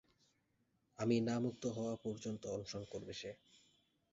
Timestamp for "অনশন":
2.47-2.83